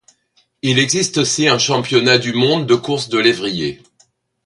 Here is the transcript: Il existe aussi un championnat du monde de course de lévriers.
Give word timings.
Il 0.63 0.79
existe 0.79 1.19
aussi 1.19 1.47
un 1.47 1.59
championnat 1.59 2.17
du 2.17 2.33
monde 2.33 2.65
de 2.65 2.73
course 2.73 3.07
de 3.09 3.19
lévriers. 3.19 3.83